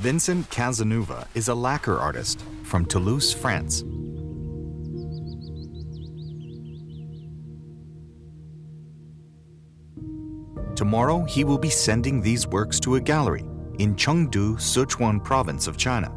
[0.00, 3.82] Vincent Cazeneuve is a lacquer artist from Toulouse, France.
[10.74, 13.44] Tomorrow, he will be sending these works to a gallery
[13.78, 16.10] in Chengdu, Sichuan province of China.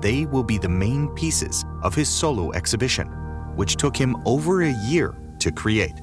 [0.00, 3.08] They will be the main pieces of his solo exhibition,
[3.56, 6.00] which took him over a year to create.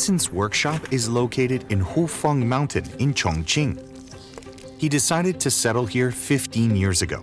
[0.00, 3.76] Vincent's workshop is located in Hufeng Mountain in Chongqing.
[4.78, 7.22] He decided to settle here 15 years ago.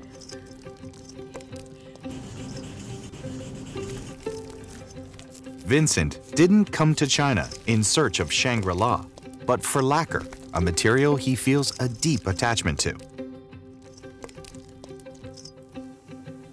[5.66, 9.04] Vincent didn't come to China in search of Shangri La,
[9.48, 12.96] but for lacquer, a material he feels a deep attachment to.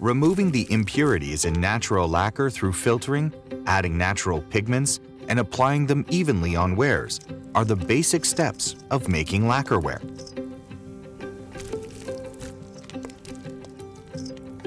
[0.00, 3.30] Removing the impurities in natural lacquer through filtering,
[3.66, 7.20] adding natural pigments, and applying them evenly on wares
[7.54, 10.00] are the basic steps of making lacquerware.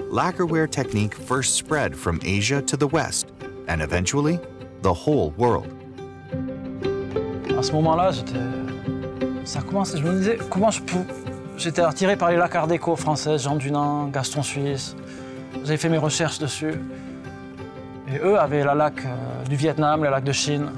[0.10, 3.32] Lacquerware technique first spread from Asia to the West
[3.68, 4.40] and eventually
[4.82, 5.68] the whole world.
[7.58, 8.12] À ce moment-là.
[9.44, 11.06] Ça commence, je me disais, comment je peux.
[11.58, 14.96] J'étais attiré par les lacs art déco françaises, Jean Dunand, Gaston Suisse.
[15.64, 16.74] J'avais fait mes recherches dessus.
[18.10, 20.72] Et eux avaient la lac euh, du Vietnam, la lac de Chine.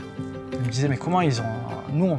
[0.54, 1.46] Ils me disaient, mais comment ils ont.
[1.94, 2.18] Nous,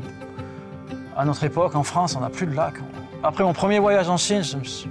[1.17, 2.75] à notre époque, en France, on n'a plus de lac.
[3.23, 4.91] Après mon premier voyage en Chine, je, me suis...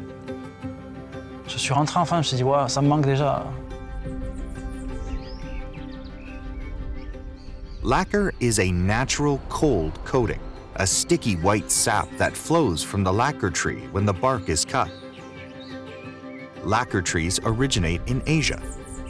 [1.47, 3.45] je suis rentré en France, je me suis dit, ouais, ça me manque déjà.
[7.81, 10.39] Lacquer is a natural cold coating,
[10.75, 14.89] a sticky white sap that flows from the lacquer tree when the bark is cut.
[16.65, 18.61] Lacquer trees originate in Asia.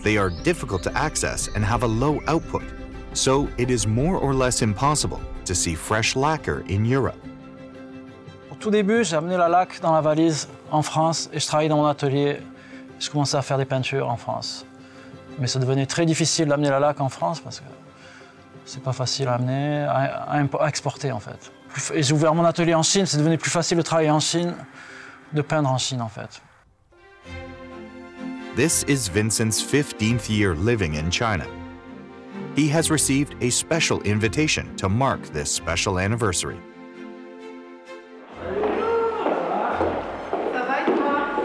[0.01, 2.63] They are difficult to access and have a low output,
[3.13, 7.17] so it is more or less impossible to see fresh lacquer in Europe.
[8.49, 11.69] Au tout début, j'ai amené la laque dans la valise en France et je travaillais
[11.69, 12.39] dans mon atelier.
[12.97, 14.65] Je commençais à faire des peintures en France.
[15.37, 17.65] Mais ça devenait très difficile d'amener la laque en France parce que
[18.65, 21.51] c'est pas facile à amener, à, exporter en fait.
[21.93, 24.55] Et j'ai ouvert mon atelier en Chine, c'est devenu plus facile de travailler en Chine,
[25.33, 26.41] de peindre en Chine en fait.
[28.55, 31.45] This is Vincent's 15th year living in China.
[32.55, 36.57] He has received a special invitation to mark this special anniversary.
[40.51, 41.43] Ça va et toi?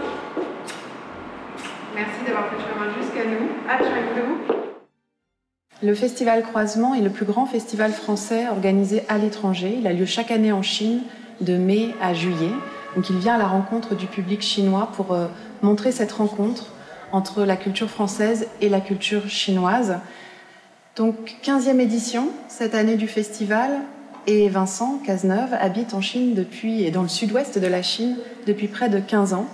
[1.93, 4.65] Merci d'avoir fait le chemin jusqu'à nous, à Chengdu.
[5.83, 9.75] Le festival Croisement est le plus grand festival français organisé à l'étranger.
[9.79, 11.03] Il a lieu chaque année en Chine,
[11.39, 12.51] de mai à juillet.
[12.95, 15.27] Donc il vient à la rencontre du public chinois pour euh,
[15.61, 16.71] montrer cette rencontre
[17.15, 19.99] entre la culture française et la culture chinoise.
[20.97, 23.71] Donc 15e édition cette année du festival
[24.27, 28.17] et Vincent Cazeneuve habite en Chine depuis et dans le sud-ouest de la Chine
[28.47, 29.47] depuis près de 15 ans.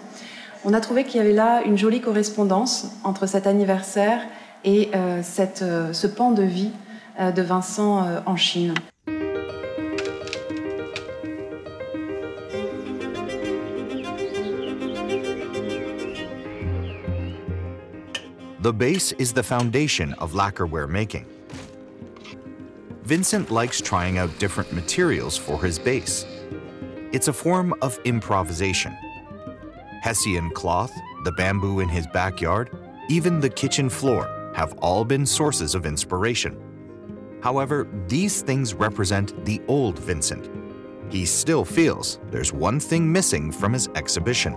[0.65, 4.21] On a trouvé qu'il y avait là une jolie correspondance entre cet anniversaire
[4.63, 6.71] et euh, cette, euh, ce pan de vie
[7.19, 8.73] euh, de Vincent en Chine.
[18.61, 21.25] The base is the foundation of lacquerware making.
[23.01, 26.27] Vincent likes trying out different materials for his base.
[27.11, 28.95] It's a form of improvisation.
[30.03, 30.93] Hessian cloth,
[31.23, 32.69] the bamboo in his backyard,
[33.09, 36.55] even the kitchen floor have all been sources of inspiration.
[37.41, 40.51] However, these things represent the old Vincent.
[41.11, 44.53] He still feels there's one thing missing from his exhibition.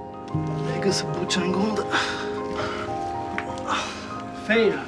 [4.48, 4.82] 了。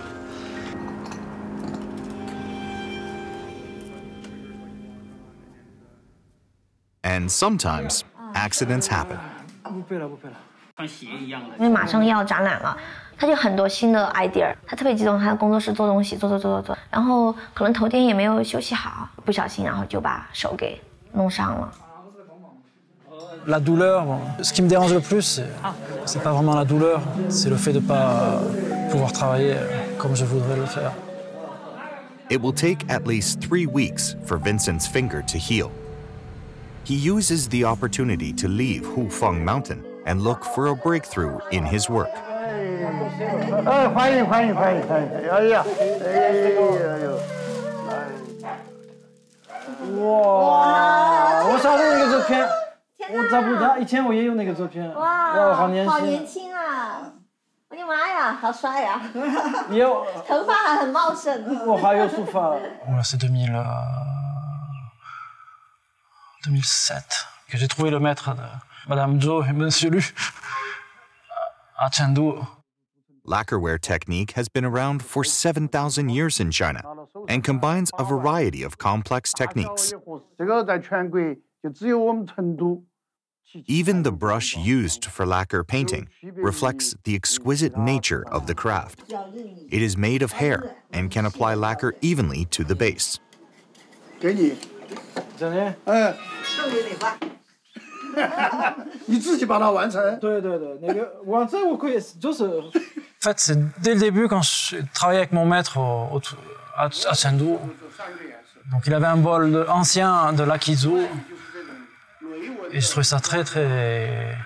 [7.03, 8.03] And sometimes
[8.35, 9.17] accidents happen.
[9.62, 10.37] 不背了，不背了。
[10.76, 11.56] 穿鞋一样的。
[11.58, 12.76] 因为马上要展览了，
[13.17, 20.81] 他就很多新的 idea，他特别激动，他在工作室做东西，做做做做做，然后可能头天也没有休息好，不小心然后就把手给
[21.12, 21.73] 弄伤了。
[23.47, 24.05] La douleur,
[24.43, 25.41] ce qui me dérange le plus,
[26.05, 27.00] c'est pas vraiment la douleur,
[27.31, 28.41] c'est le fait de pas
[28.89, 29.57] pouvoir travailler
[29.98, 30.92] comme je voudrais le faire.
[32.30, 35.69] It will take at least three weeks for Vincent's finger to heal.
[36.83, 41.89] he uses the opportunity to leave Hufeng Mountain and look for a breakthrough in his
[41.89, 42.09] work.
[43.65, 45.07] 哎，欢迎欢迎欢迎欢迎！
[45.30, 45.63] 哎呀，
[46.03, 46.31] 哎
[47.00, 47.19] 呦，
[50.01, 51.45] 哇！
[51.48, 52.48] 我小时候那个照片，
[53.12, 54.92] 我找不到，以前我也有那个照片。
[54.95, 57.13] 哇，好年轻，轻啊！
[57.75, 59.01] 我的妈呀，好帅呀、
[59.69, 61.65] 也有，头发还很茂盛。
[61.65, 62.57] 我还有书法。
[62.86, 63.63] Voilà, c'est 2000, euh,
[66.44, 68.44] 2007 que j'ai trouvé le maître de
[68.89, 70.03] Madame Zhou et Monsieur Lu
[71.77, 72.42] à Chengdu.
[73.24, 76.81] Lacquerware technique has been around for 7,000 years in China
[77.30, 79.94] and combines a variety of complex techniques.
[80.38, 81.21] 这个在全国
[81.63, 82.83] 就只有我们成都。
[83.66, 89.02] Even the brush used for lacquer painting reflects the exquisite nature of the craft.
[89.70, 93.20] It is made of hair and can apply lacquer evenly to the base.
[108.72, 111.06] Donc il avait un bol ancien de l'akizu
[112.72, 114.37] Et je trouvais ça très très.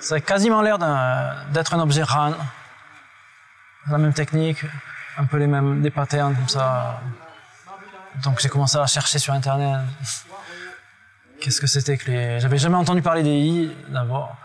[0.00, 2.34] Ça a quasiment l'air d'être un, objet Han.
[3.88, 4.64] La même technique,
[5.16, 7.00] un peu les mêmes, des patterns comme ça.
[8.22, 9.80] Donc j'ai commencé à chercher sur internet.
[11.40, 12.40] Qu'est-ce que c'était que les.
[12.40, 14.36] J'avais jamais entendu parler des I d'abord.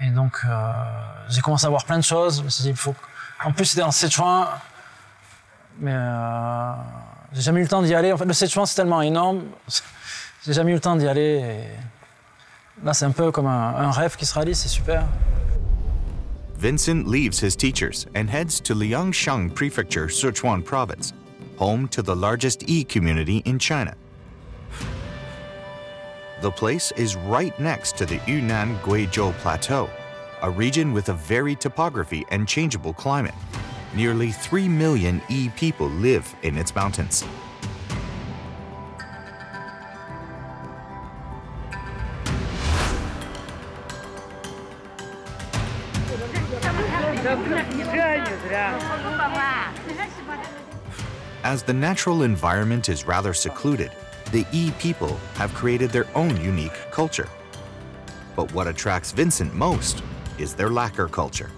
[0.00, 0.72] Et donc euh,
[1.28, 2.38] j'ai commencé à voir plein de choses.
[2.38, 2.94] Je me suis dit, il faut.
[3.44, 4.46] En plus, c'était en Sichuan.
[5.78, 6.72] Mais euh,
[7.32, 8.12] j'ai jamais eu le temps d'y aller.
[8.12, 9.44] En fait, le Sichuan, c'est tellement énorme.
[10.44, 11.40] J'ai jamais eu le temps d'y aller.
[11.40, 15.04] Et là, c'est un peu comme un, un rêve qui se réalise, c'est super.
[16.56, 21.12] Vincent leaves his teachers and heads to Liangshan Prefecture, Sichuan Province,
[21.58, 23.94] home to the largest E community in China.
[26.42, 29.90] The place is right next to the Yunnan Guizhou Plateau,
[30.42, 33.34] a region with a varied topography and changeable climate.
[33.94, 37.24] Nearly 3 million E people live in its mountains.
[51.44, 53.90] As the natural environment is rather secluded,
[54.32, 57.28] the E people have created their own unique culture.
[58.36, 60.02] But what attracts Vincent most
[60.38, 61.50] is their lacquer culture.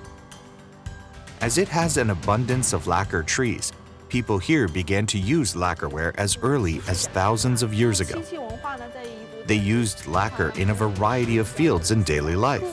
[1.40, 3.72] As it has an abundance of lacquer trees,
[4.08, 8.20] people here began to use lacquerware as early as thousands of years ago.
[9.46, 12.64] They used lacquer in a variety of fields in daily life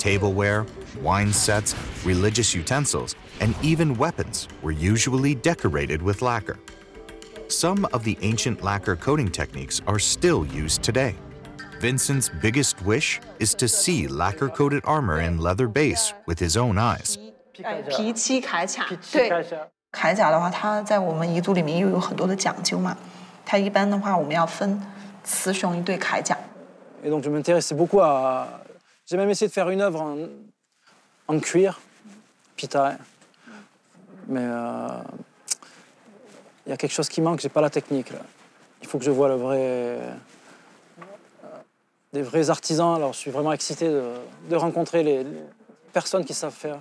[0.00, 0.66] tableware,
[1.01, 1.75] wine sets,
[2.05, 6.57] religious utensils, and even weapons were usually decorated with lacquer.
[7.47, 11.15] Some of the ancient lacquer coating techniques are still used today.
[11.79, 16.77] Vincent's biggest wish is to see lacquer coated armor and leather base with his own
[16.77, 17.17] eyes.
[17.89, 19.59] 皮漆铠甲，对对，
[19.91, 22.97] 铠甲的话，它在我们彝族里面又有很多的讲究嘛。
[23.45, 24.81] 它一般的话，我们要分
[25.23, 26.37] 雌雄一对铠甲。
[27.03, 28.47] Et donc je m'intéressais beaucoup à.
[29.05, 30.17] J'ai même essayé de faire une œuvre en,
[31.29, 31.79] en cuir,
[32.55, 32.97] pita.
[34.27, 35.03] Mais euh,
[36.65, 38.11] il y a quelque chose qui manque, j'ai pas la technique.
[38.11, 38.19] Là.
[38.81, 39.99] Il faut que je voie le vrai.
[42.15, 42.95] des vrais artisans.
[42.95, 44.13] Alors je suis vraiment excité de,
[44.49, 45.43] de rencontrer les, les
[45.93, 46.79] personnes qui savent faire.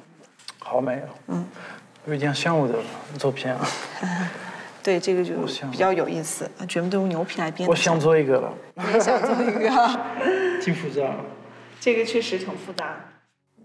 [0.72, 1.10] Oh merde.
[2.06, 2.74] 有点像我的
[3.18, 3.56] 照片，
[4.82, 7.70] 对，这个就我想比较有意思，全部都用牛皮来编的。
[7.70, 11.16] 我想做一个了，我也想做一个，挺复杂。
[11.80, 12.94] 这个确实挺复杂。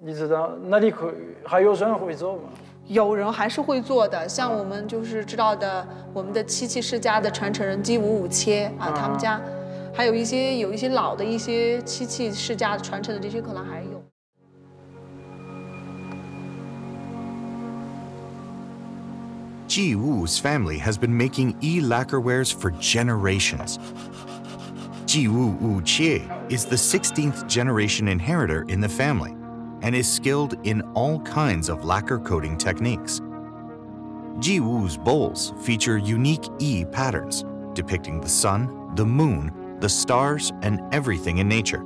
[0.07, 1.11] 你知道那里可
[1.47, 2.43] 还有人会做吗？
[2.89, 9.41] 有人还是会做的，像我们就是知道的，我们的漆器世家的传承人姬五五切啊，他们家
[9.95, 14.05] 还有一些有一些老的一些漆器世家传承的这些可能还有。
[19.67, 23.79] Ji Wu's family has been making e lacquerwares for generations.
[25.07, 26.21] Ji Wu Wu Qie
[26.51, 29.35] is the 16th generation inheritor in the family
[29.84, 33.22] and is skilled in all kinds of lacquer coating techniques.
[34.40, 40.82] Ji Wu's bowls feature unique E patterns depicting the sun, the moon, the stars, and
[40.92, 41.84] everything in nature.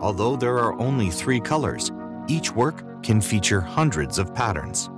[0.00, 1.90] Although there are only three colors,
[2.28, 4.88] each work can feature hundreds of patterns.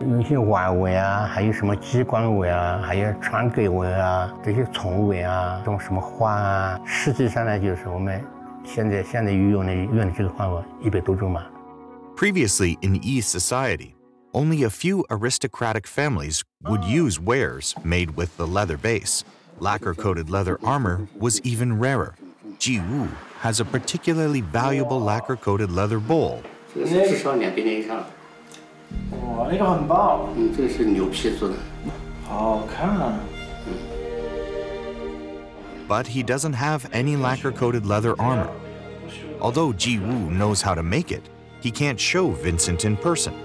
[0.00, 8.22] 有一些碗纹啊，还有什么鸡冠纹啊，还有川蛤纹啊，这些虫纹啊，这种什么花啊，实际上呢，就是我们
[8.64, 11.44] 现在现在用的用的这个方法一百多种嘛。
[12.16, 13.94] Previously in E society,
[14.32, 19.24] only a few aristocratic families would use wares made with the leather base.
[19.60, 22.14] Lacquer coated leather armor was even rarer.
[22.58, 23.08] Ji Wu
[23.40, 26.40] has a particularly valuable lacquer coated leather bowl
[26.74, 28.06] 这个是至少两百年以上了。
[29.12, 31.54] 哇，那个很棒，嗯，这个是牛皮做的。
[32.24, 33.18] 好看啊！
[35.93, 38.51] But he doesn't have any lacquer coated leather armor.
[39.39, 41.29] Although Ji Wu knows how to make it,
[41.61, 43.35] he can't show Vincent in person.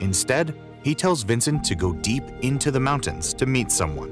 [0.00, 0.52] Instead,
[0.82, 4.10] he tells Vincent to go deep into the mountains to meet someone.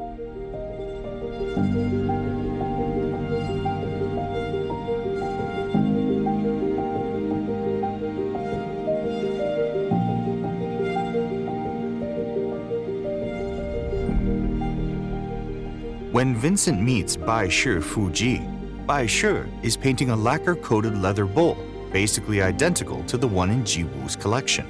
[16.14, 18.42] When Vincent meets Bai Shi Fuji,
[18.86, 21.58] Bai Shi is painting a lacquer coated leather bowl,
[21.92, 24.66] basically identical to the one in Ji Wu's collection.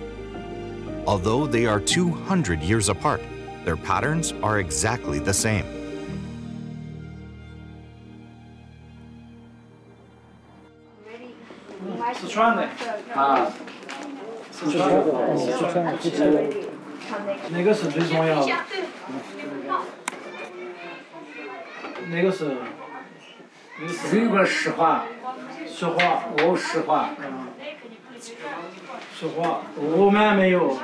[1.08, 3.22] Although they are 200 years apart,
[3.66, 5.66] their patterns are exactly the same.
[12.12, 12.68] 四川的
[13.14, 13.48] 啊，
[14.52, 15.94] 四川的，四川的，
[17.50, 18.52] 那个是最重要的，
[22.08, 22.58] 那个是，
[23.80, 25.06] 那个是这个石化，
[25.68, 27.10] 石化，哦，石化，
[29.16, 30.78] 石化，我们没有，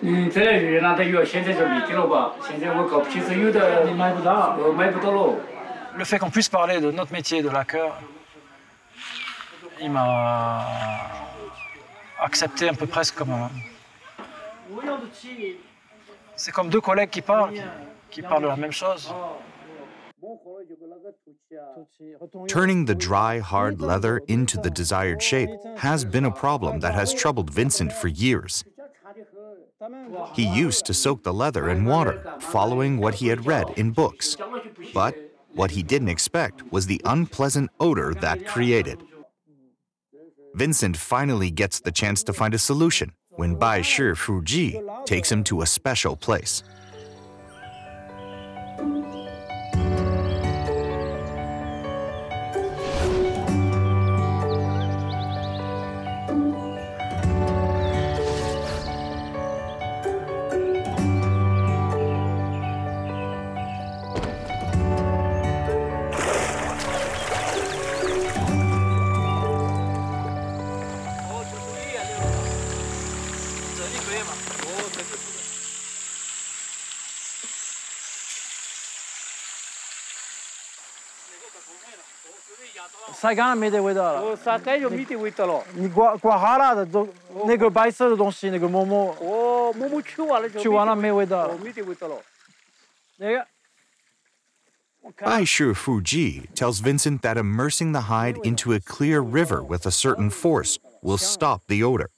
[0.00, 2.32] 嗯，这来越南的有，现在就没得了吧？
[2.46, 4.56] 现在我搞不清楚，有的你买不到。
[4.58, 5.36] 我买不到了。
[5.96, 7.92] Le fait qu'on puisse parler de notre métier de lacqueur,
[9.80, 10.64] il m'a
[12.20, 13.50] accepté un peu presque comme un...
[16.36, 17.60] C'est comme deux collègues qui parlent, qui,
[18.10, 19.12] qui parlent de la même chose.
[22.47, 27.13] Turning the dry, hard leather into the desired shape has been a problem that has
[27.13, 28.63] troubled Vincent for years.
[30.33, 34.37] He used to soak the leather in water, following what he had read in books.
[34.93, 35.15] But
[35.53, 39.03] what he didn't expect was the unpleasant odor that created.
[40.53, 45.43] Vincent finally gets the chance to find a solution when Bai Shi Fuji takes him
[45.45, 46.63] to a special place.
[83.25, 83.79] 사이가나 미대
[95.73, 100.77] Fuji tells Vincent that immersing the hide into a clear river with a certain force
[101.01, 102.09] will stop the odor.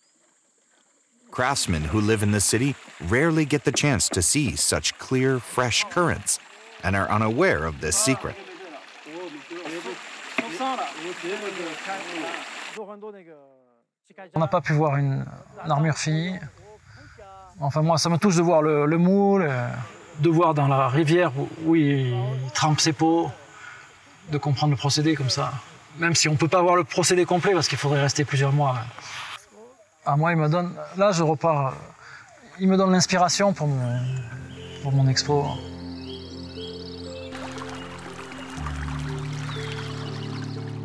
[1.31, 2.75] Craftsmen who live in the city
[3.07, 6.39] rarely get the chance to see such clear, fresh currents
[6.83, 8.35] and are unaware of this secret.
[14.33, 15.25] On n'a pas pu voir une,
[15.67, 16.35] armure finie.
[17.59, 19.67] Enfin, moi, ça me touche de voir le, le moule, euh,
[20.19, 21.31] de voir dans la rivière
[21.65, 22.15] où, il,
[22.53, 23.31] trempe ses peaux,
[24.31, 25.51] de comprendre le procédé comme ça.
[25.97, 28.53] Même si on ne peut pas voir le procédé complet parce qu'il faudrait rester plusieurs
[28.53, 28.73] mois.
[28.75, 29.03] mais-
[30.05, 30.75] Ah, moi, il me donne.
[30.95, 31.67] Là, je repars.
[31.67, 31.71] euh,
[32.59, 33.99] Il me donne l'inspiration pour mon,
[34.81, 35.45] pour mon expo.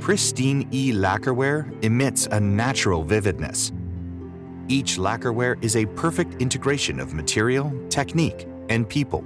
[0.03, 3.71] Pristine E lacquerware emits a natural vividness.
[4.67, 9.23] Each lacquerware is a perfect integration of material, technique, and people.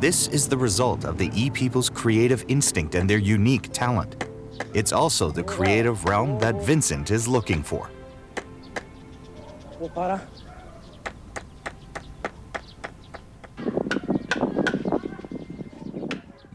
[0.00, 4.24] This is the result of the E people's creative instinct and their unique talent.
[4.72, 7.90] It's also the creative realm that Vincent is looking for.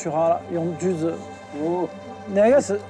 [0.00, 1.14] 哎呦，啊，去掉了，要锯，去好了，用锯子。
[1.60, 1.88] 哦，
[2.28, 2.80] 那个是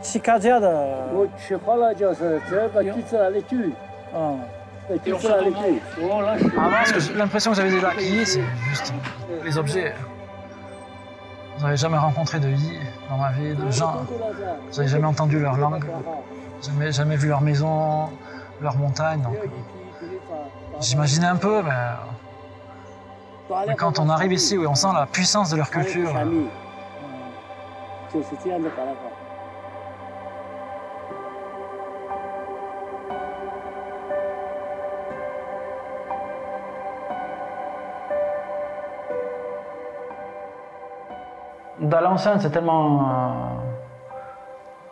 [0.00, 0.68] 起卡架的，
[1.12, 3.74] 我取好了就是这个锯子那里锯，
[4.14, 4.40] 嗯。
[4.88, 5.82] 这锯子那里锯。
[6.00, 6.44] 哦，那是。
[6.56, 8.94] Avant, parce que j'ai l'impression que j'avais des laquilles, c'est juste
[9.42, 9.92] les objets.
[11.58, 12.78] Vous n'avez jamais rencontré de Yi
[13.10, 14.04] dans ma vie, de gens.
[14.70, 15.84] Vous n'avez jamais entendu leur langue,
[16.62, 18.10] jamais, jamais vu leur maison,
[18.60, 19.22] leur montagne.
[19.22, 19.34] Donc,
[20.80, 21.72] j'imaginais un peu, mais,
[23.67, 26.13] et quand on arrive ici, oui, on sent la puissance de leur culture.
[41.79, 43.43] Dans c'est tellement euh,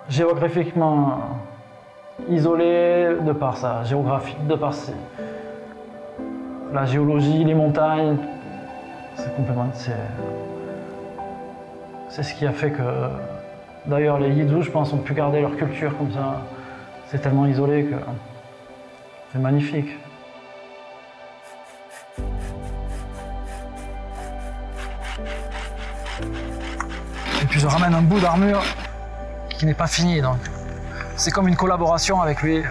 [0.09, 1.19] géographiquement
[2.27, 4.73] isolé de par sa géographie, de par
[6.73, 8.17] la géologie, les montagnes,
[9.21, 9.69] c'est complètement.
[12.09, 13.09] C'est, ce qui a fait que.
[13.85, 16.41] D'ailleurs, les Yidzu, je pense, ont pu garder leur culture comme ça.
[17.07, 17.95] C'est tellement isolé que.
[19.31, 19.89] C'est magnifique.
[27.41, 28.61] Et puis je ramène un bout d'armure
[29.49, 30.37] qui n'est pas fini, donc
[31.15, 32.63] c'est comme une collaboration avec lui.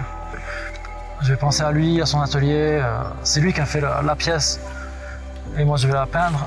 [1.23, 2.79] Je vais penser à lui, à son atelier.
[2.81, 4.61] euh, C'est lui qui a fait la pièce.
[5.61, 6.39] Et moi, je vais la peindre.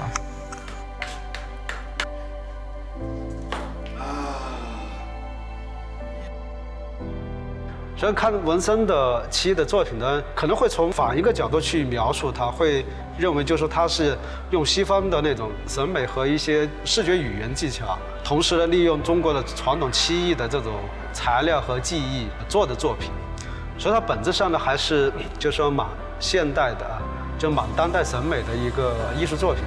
[7.97, 12.83] 所以看文森的漆的作品呢，可能会从反一个角度去描述它，会
[13.15, 14.17] 认为就是说它是
[14.49, 20.73] 用西方的那种审美和一些视觉语言技巧，同时呢利用中国的传统漆艺的这种
[21.13, 23.11] 材料和技艺做的作品，
[23.77, 25.85] 所以它本质上呢还是就是说蛮
[26.19, 26.97] 现代的，
[27.41, 29.63] 就满当代审美的一个艺术作品。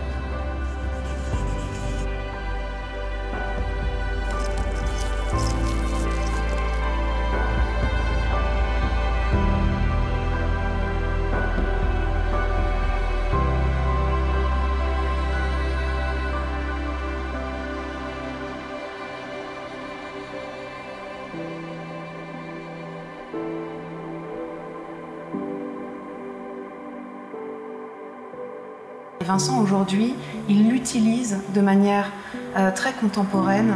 [29.25, 30.15] Vincent, aujourd'hui,
[30.49, 32.13] il l'utilise de manière
[32.57, 33.75] euh, très contemporaine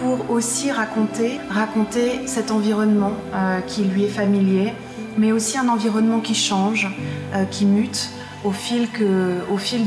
[0.00, 4.72] pour aussi raconter, raconter cet environnement euh, qui lui est familier,
[5.18, 6.88] mais aussi un environnement qui change,
[7.34, 8.10] euh, qui mute
[8.44, 8.88] au fil,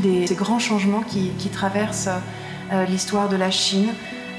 [0.00, 2.10] des, grands changements qui, qui traversent
[2.88, 3.88] l'histoire de la Chine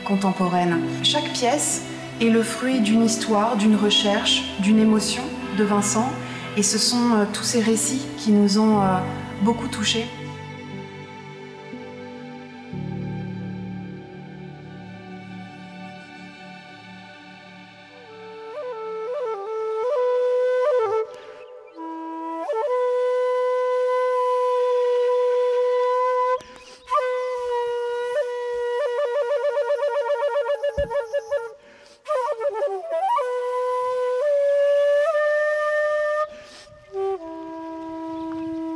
[0.06, 0.78] contemporaine.
[1.02, 1.82] Chaque pièce
[2.22, 5.24] est le fruit d'une histoire, d'une recherche, d'une émotion
[5.58, 6.12] de Vincent,
[6.58, 8.82] et ce sont tous ces récits qui nous ont
[9.42, 10.06] beaucoup touchés.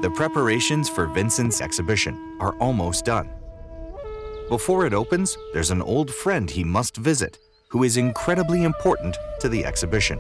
[0.08, 3.30] The preparations for Vincent's exhibition are almost done.
[4.48, 9.50] Before it opens, there's an old friend he must visit who is incredibly important to
[9.50, 10.18] the exhibition.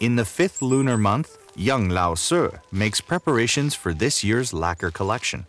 [0.00, 5.46] In the fifth lunar month, young Lao Se makes preparations for this year's lacquer collection.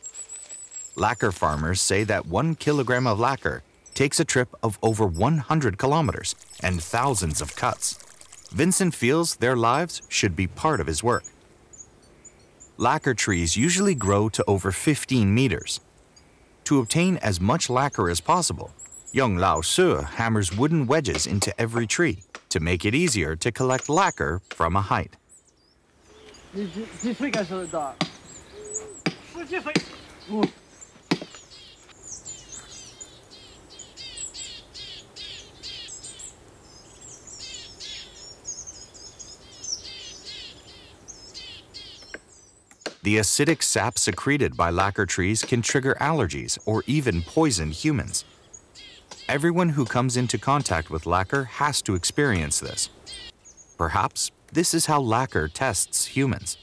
[0.98, 6.36] Lacquer farmers say that one kilogram of lacquer takes a trip of over 100 kilometers
[6.64, 8.00] and thousands of cuts.
[8.52, 11.26] Vincent feels their lives should be part of his work.
[12.78, 15.82] Lacquer trees usually grow to over 15 meters.
[16.66, 18.74] To obtain as much lacquer as possible,
[19.12, 23.90] young Lao Su hammers wooden wedges into every tree to make it easier to collect
[23.90, 25.18] lacquer from a height.
[43.06, 48.26] The acidic sap secreted by lacquer trees can trigger allergies or even poison humans.
[49.30, 52.90] Everyone who comes into contact with lacquer has to experience this.
[53.78, 56.58] Perhaps this is how lacquer tests humans.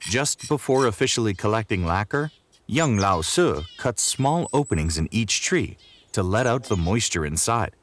[0.00, 2.32] Just before officially collecting lacquer,
[2.66, 5.76] young Lao Se cuts small openings in each tree
[6.10, 7.75] to let out the moisture inside.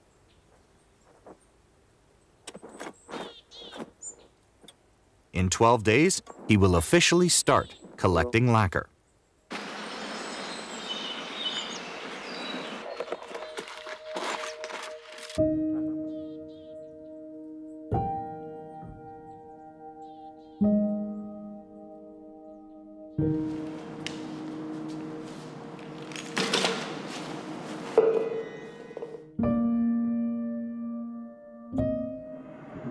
[5.34, 8.88] In 12 days, he will officially start collecting lacquer.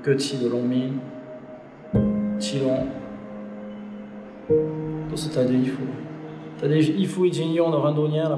[0.02, 0.68] Petit de long
[7.11, 8.37] 他的衣服已经用了很多年了，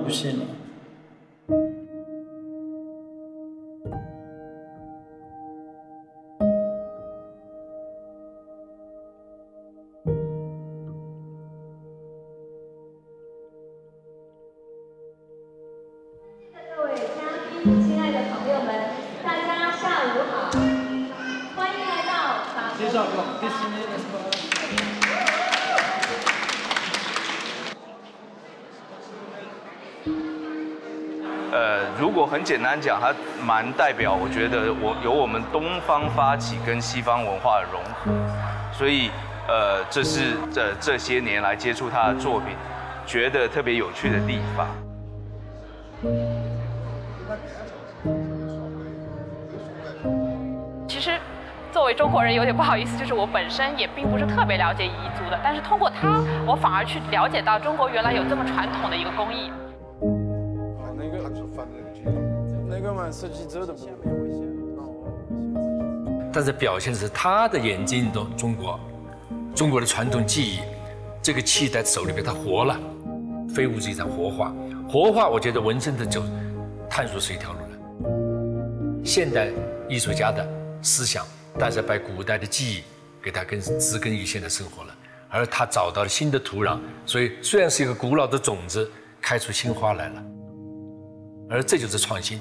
[32.05, 38.13] 如果很简单讲，它蛮代表，我觉得我由我们东方发起跟西方文化的融合，
[38.75, 39.11] 所以
[39.49, 42.49] 呃，这是这这些年来接触他的作品，
[43.07, 44.67] 觉得特别有趣的地方。
[50.87, 51.19] 其实，
[51.73, 59.51] 作为中国人有点不好意思，就是我本身也并不是特别了解彝族的，但是通过他，我反而去了解到中国原来有这么传统的一个工艺。
[62.69, 63.81] 那个嘛，设计者的部
[66.33, 68.81] 但是表现的是他的眼睛中中国，
[69.55, 70.59] 中国的传统技艺，
[71.23, 72.77] 这个气在手里边，它活了，
[73.55, 74.53] 非物质遗产活化，
[74.89, 76.23] 活化，我觉得纹身的就
[76.91, 79.05] 探索是一条路了。
[79.05, 79.49] 现代
[79.89, 80.45] 艺术家的
[80.83, 81.25] 思想，
[81.57, 82.83] 但是把古代的记忆
[83.23, 84.93] 给它根植根于现在生活了，
[85.29, 90.25] 而他找到了新的土壤，所以虽然是一个古老的种子，开出新花来了，
[91.55, 92.41] 而这就是创新。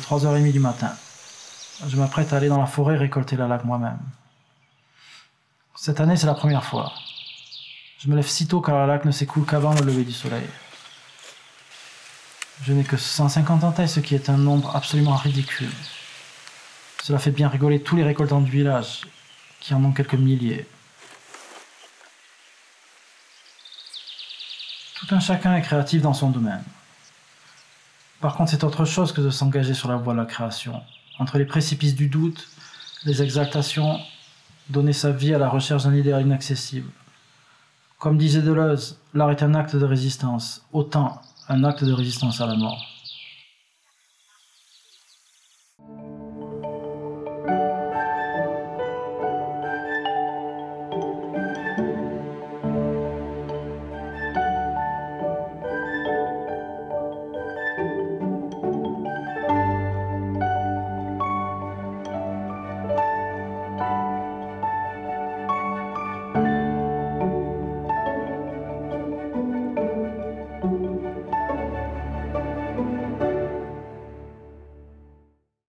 [0.00, 0.92] Il est 3h30 du matin.
[1.86, 3.98] Je m'apprête à aller dans la forêt récolter la laque moi-même.
[5.76, 6.92] Cette année, c'est la première fois.
[7.98, 10.46] Je me lève si tôt car la laque ne s'écoule qu'avant le lever du soleil.
[12.62, 15.72] Je n'ai que 150 entailles, ce qui est un nombre absolument ridicule.
[17.02, 19.06] Cela fait bien rigoler tous les récoltants du village,
[19.60, 20.66] qui en ont quelques milliers.
[24.94, 26.64] Tout un chacun est créatif dans son domaine.
[28.20, 30.82] Par contre, c'est autre chose que de s'engager sur la voie de la création.
[31.18, 32.48] Entre les précipices du doute,
[33.04, 33.98] les exaltations,
[34.68, 36.90] donner sa vie à la recherche d'un idéal inaccessible.
[37.98, 42.46] Comme disait Deleuze, l'art est un acte de résistance, autant un acte de résistance à
[42.46, 42.82] la mort.